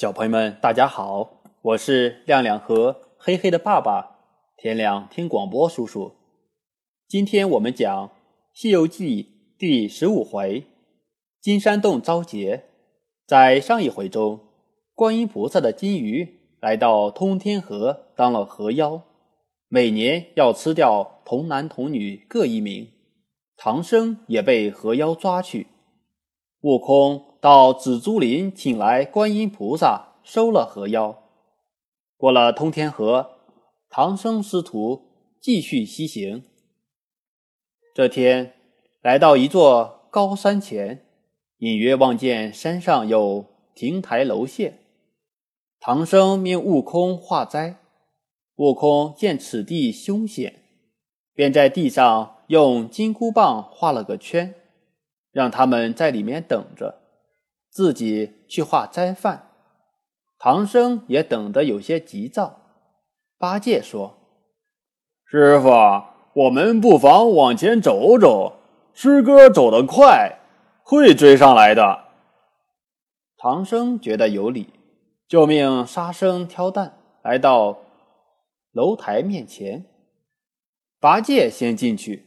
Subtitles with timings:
[0.00, 4.16] 小朋友们，大家好，我是亮亮和黑黑的爸爸。
[4.56, 6.14] 天亮听广播叔叔，
[7.06, 8.08] 今天我们讲
[8.54, 9.22] 《西游记》
[9.58, 10.64] 第十五回
[11.42, 12.64] “金山洞遭劫”。
[13.28, 14.40] 在上一回中，
[14.94, 19.02] 观音菩萨的金鱼来到通天河当了河妖，
[19.68, 22.88] 每年要吃掉童男童女各一名。
[23.54, 25.66] 唐僧也被河妖抓去，
[26.60, 27.26] 悟空。
[27.40, 31.22] 到紫竹林请来观音菩萨，收了河妖。
[32.18, 33.30] 过了通天河，
[33.88, 35.00] 唐僧师徒
[35.40, 36.44] 继续西行。
[37.94, 38.52] 这天
[39.00, 41.06] 来到一座高山前，
[41.60, 44.74] 隐约望见山上有亭台楼榭。
[45.80, 47.76] 唐僧命悟空化斋，
[48.56, 50.62] 悟空见此地凶险，
[51.32, 54.54] 便在地上用金箍棒画了个圈，
[55.32, 57.00] 让他们在里面等着。
[57.70, 59.50] 自己去化斋饭，
[60.38, 62.60] 唐僧也等得有些急躁。
[63.38, 64.18] 八戒说
[65.24, 65.68] ：“师傅，
[66.34, 68.56] 我们不妨往前走走，
[68.92, 70.40] 师哥走得快，
[70.82, 72.06] 会追上来的。”
[73.38, 74.74] 唐僧觉得有理，
[75.28, 77.78] 就命沙僧挑担来到
[78.72, 79.86] 楼台面前。
[80.98, 82.26] 八戒先进去，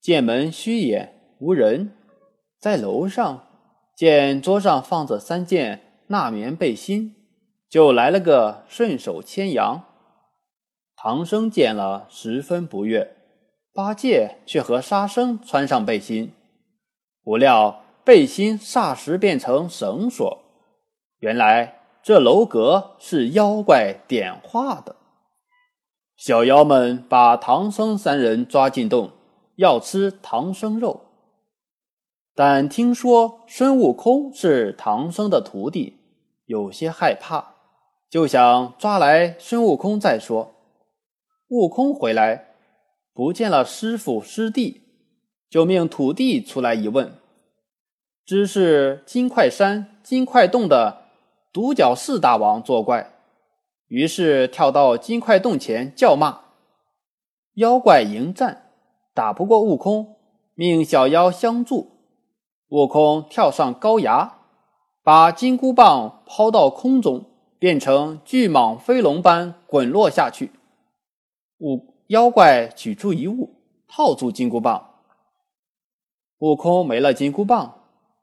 [0.00, 1.92] 见门虚掩，无人，
[2.60, 3.46] 在楼上。
[3.96, 7.14] 见桌上放着三件纳棉背心，
[7.68, 9.84] 就来了个顺手牵羊。
[10.96, 13.14] 唐僧见了，十分不悦。
[13.74, 16.32] 八戒却和沙僧穿上背心，
[17.22, 20.38] 不料背心霎时变成绳索。
[21.18, 24.96] 原来这楼阁是妖怪点化的。
[26.16, 29.10] 小妖们把唐僧三人抓进洞，
[29.56, 31.02] 要吃唐僧肉。
[32.34, 35.98] 但听说孙悟空是唐僧的徒弟，
[36.46, 37.54] 有些害怕，
[38.08, 40.54] 就想抓来孙悟空再说。
[41.48, 42.54] 悟空回来，
[43.12, 44.82] 不见了师傅师弟，
[45.50, 47.12] 就命土地出来一问，
[48.24, 51.02] 知是金块山金块洞的
[51.52, 53.12] 独角四大王作怪，
[53.88, 56.42] 于是跳到金块洞前叫骂。
[57.54, 58.70] 妖怪迎战，
[59.12, 60.16] 打不过悟空，
[60.54, 61.89] 命小妖相助。
[62.70, 64.38] 悟空跳上高崖，
[65.02, 67.24] 把金箍棒抛到空中，
[67.58, 70.52] 变成巨蟒飞龙般滚落下去。
[71.58, 73.56] 悟妖怪取出一物，
[73.88, 74.86] 套住金箍棒。
[76.38, 77.74] 悟空没了金箍棒，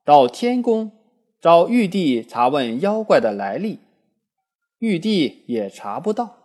[0.05, 0.91] 到天宫
[1.41, 3.81] 找玉帝查问妖怪的来历，
[4.79, 6.37] 玉帝也查不到，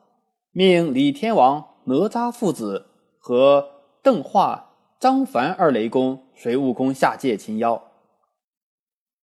[0.50, 2.86] 命李天王、哪吒父子
[3.18, 3.68] 和
[4.02, 7.80] 邓化、张凡二雷公随悟空下界擒妖。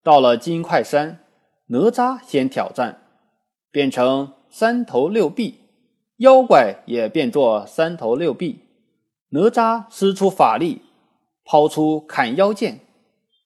[0.04, 1.20] 到了金块山，
[1.68, 3.02] 哪吒先挑战，
[3.72, 5.60] 变成三头六臂，
[6.18, 8.62] 妖怪也变作三头六臂。
[9.32, 10.82] 哪吒施出法力，
[11.46, 12.80] 抛出砍妖剑、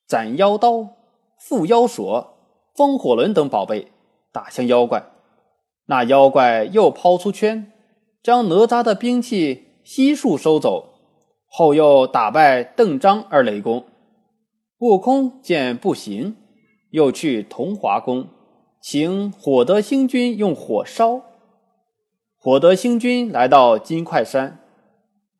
[0.07, 0.87] 斩妖刀、
[1.41, 2.37] 缚妖锁、
[2.75, 3.91] 风火轮等宝贝，
[4.31, 5.03] 打向妖怪。
[5.87, 7.71] 那妖怪又抛出圈，
[8.21, 10.93] 将哪吒的兵器悉数收走，
[11.47, 13.83] 后又打败邓张二雷公。
[14.77, 16.37] 悟空见不行。
[16.93, 18.27] 又去同华宫，
[18.79, 21.21] 请火德星君用火烧。
[22.37, 24.59] 火德星君来到金块山，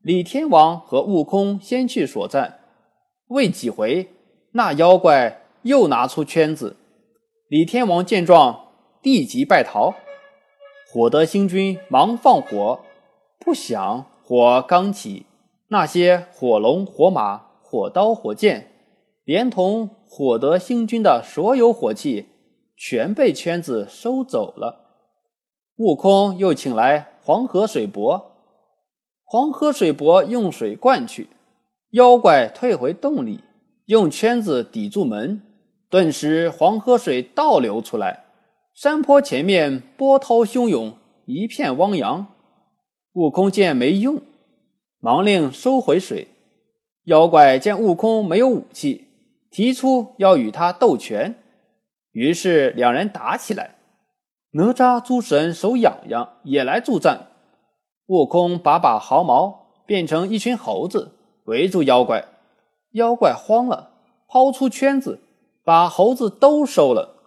[0.01, 2.59] 李天王和悟空先去所战，
[3.27, 4.09] 未几回，
[4.53, 6.75] 那妖怪又拿出圈子。
[7.49, 8.69] 李天王见状，
[9.03, 9.93] 立即败逃。
[10.91, 12.79] 火德星君忙放火，
[13.39, 15.27] 不想火刚起，
[15.67, 18.72] 那些火龙、火马、火刀、火箭，
[19.25, 19.89] 连同。
[20.15, 22.27] 火德星君的所有火器
[22.77, 25.01] 全被圈子收走了。
[25.77, 28.35] 悟空又请来黄河水伯，
[29.23, 31.29] 黄河水伯用水灌去，
[31.89, 33.39] 妖怪退回洞里，
[33.85, 35.41] 用圈子抵住门，
[35.89, 38.25] 顿时黄河水倒流出来。
[38.75, 40.93] 山坡前面波涛汹涌，
[41.25, 42.27] 一片汪洋。
[43.13, 44.21] 悟空见没用，
[44.99, 46.27] 忙令收回水。
[47.05, 49.07] 妖怪见悟空没有武器。
[49.53, 51.35] 提出要与他斗拳，
[52.11, 53.75] 于是两人打起来。
[54.53, 57.27] 哪吒诸神手痒痒，也来助战。
[58.07, 61.11] 悟空把把毫毛变成一群猴子，
[61.43, 62.25] 围住妖怪。
[62.93, 63.91] 妖怪慌了，
[64.27, 65.19] 抛出圈子，
[65.63, 67.21] 把猴子都收了。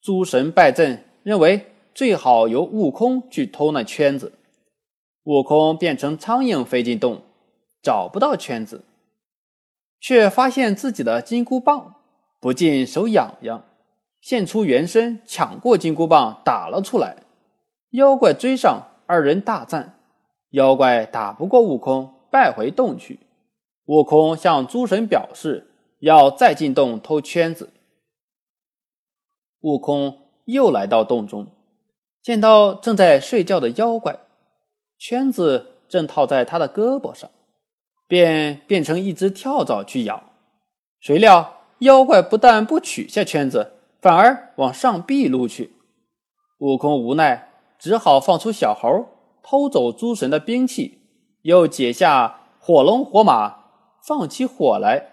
[0.00, 4.32] 诸神败阵，认为最好由悟空去偷那圈子。
[5.24, 7.22] 悟空变成苍蝇飞进洞，
[7.82, 8.84] 找不到圈子。
[10.02, 11.94] 却发现自己的金箍棒，
[12.40, 13.64] 不禁手痒痒，
[14.20, 17.18] 现出原身，抢过金箍棒打了出来。
[17.90, 20.00] 妖怪追上，二人大战，
[20.50, 23.20] 妖怪打不过悟空，败回洞去。
[23.86, 25.70] 悟空向诸神表示
[26.00, 27.70] 要再进洞偷圈子。
[29.60, 31.46] 悟空又来到洞中，
[32.20, 34.18] 见到正在睡觉的妖怪，
[34.98, 37.30] 圈子正套在他的胳膊上，
[38.12, 40.22] 便变成一只跳蚤去咬。
[41.00, 43.72] 谁料妖怪不但不取下圈子，
[44.02, 45.72] 反而往上壁撸去。
[46.58, 47.48] 悟空无奈，
[47.78, 49.06] 只好放出小猴
[49.42, 50.98] 偷走诸神的兵器，
[51.40, 53.56] 又解下火龙火马，
[54.06, 55.12] 放起火来。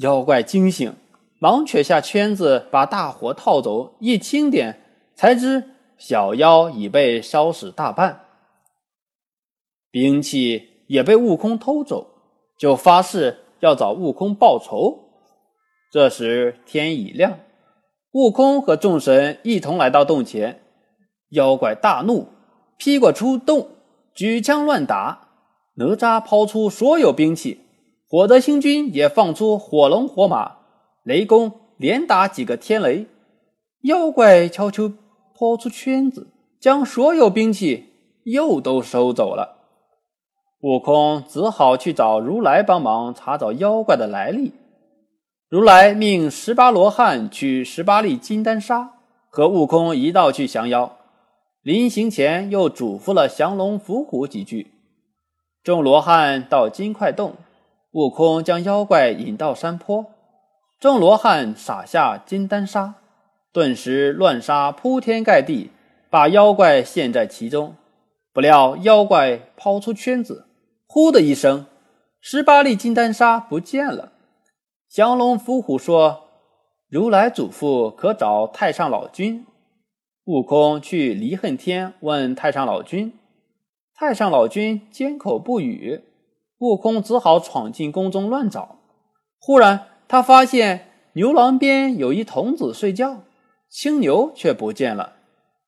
[0.00, 0.94] 妖怪惊醒。
[1.38, 3.96] 忙取下圈子，把大火套走。
[4.00, 4.82] 一清点，
[5.14, 8.26] 才知小妖已被烧死大半，
[9.90, 12.08] 兵器也被悟空偷走，
[12.58, 14.98] 就发誓要找悟空报仇。
[15.92, 17.38] 这时天已亮，
[18.10, 20.62] 悟空和众神一同来到洞前。
[21.28, 22.26] 妖怪大怒，
[22.76, 23.68] 劈过出洞，
[24.14, 25.28] 举枪乱打。
[25.76, 27.60] 哪吒抛出所有兵器，
[28.08, 30.56] 火德星君也放出火龙火马。
[31.04, 33.06] 雷公连打几个天雷，
[33.82, 34.92] 妖怪悄悄
[35.38, 37.86] 抛出圈子，将所有兵器
[38.24, 39.59] 又都收走了。
[40.60, 44.52] 悟空只好去找如来帮忙查找妖怪的来历。
[45.48, 48.92] 如来命十八罗汉取十八粒金丹砂，
[49.30, 50.96] 和悟空一道去降妖。
[51.62, 54.70] 临行前又嘱咐了降龙伏虎几句。
[55.62, 57.34] 众罗汉到金块洞，
[57.92, 60.06] 悟空将妖怪引到山坡。
[60.78, 62.94] 众罗汉撒下金丹砂，
[63.52, 65.70] 顿时乱沙铺天盖地，
[66.08, 67.74] 把妖怪陷在其中。
[68.32, 70.46] 不料妖怪抛出圈子，
[70.92, 71.66] 呼的一声，
[72.20, 74.10] 十八粒金丹砂不见了。
[74.88, 76.24] 降龙伏虎说
[76.90, 79.46] ：“如来祖父可找太上老君。”
[80.26, 83.16] 悟空去离恨天问太上老君，
[83.94, 86.02] 太上老君缄口不语。
[86.58, 88.80] 悟空只好闯进宫中乱找。
[89.38, 89.86] 忽然。
[90.08, 93.22] 他发现牛郎边有一童子睡觉，
[93.68, 95.12] 青牛却不见了，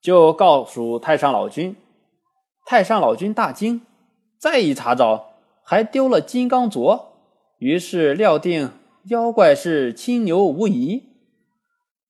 [0.01, 1.77] 就告诉太上老君。
[2.67, 3.83] 太上老君大惊，
[4.43, 7.00] 再一查找，还丢了金刚镯，
[7.59, 8.73] 于是料定
[9.05, 11.05] 妖怪是青牛无疑。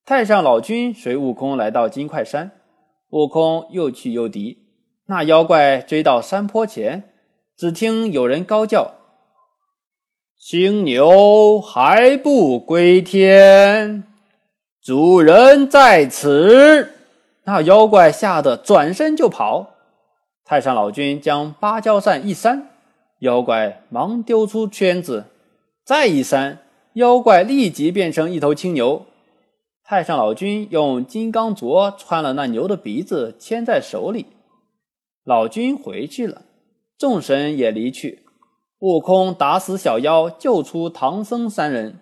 [0.07, 2.53] 太上老君随悟空来到金块山，
[3.11, 4.61] 悟空又去又敌，
[5.09, 7.13] 那妖怪追到山坡前，
[7.55, 8.93] 只听有人高叫。
[10.41, 14.05] 青牛还不归天，
[14.83, 16.95] 主人在此。
[17.45, 19.72] 那妖怪吓得转身就跑。
[20.53, 22.69] 太上老君将芭蕉扇一扇，
[23.21, 25.25] 妖怪忙丢出圈子，
[25.83, 26.59] 再一扇，
[26.93, 29.07] 妖怪立即变成一头青牛。
[29.83, 34.27] 太上老君用金刚镯穿了那牛的鼻子，牵在手里。
[35.25, 36.43] 老君回去了，
[36.99, 38.27] 众神也离去。
[38.81, 41.99] 悟空打死小妖，救出唐僧三人，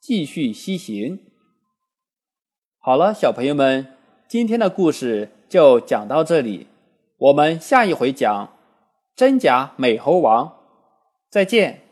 [0.00, 1.20] 继续西行。
[2.80, 3.86] 好了，小朋友们，
[4.26, 6.66] 今天的故事就讲到这里，
[7.18, 8.50] 我们下一回讲
[9.14, 10.52] 真假美猴王，
[11.30, 11.85] 再见。